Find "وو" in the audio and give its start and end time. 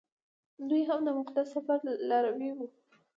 2.53-2.67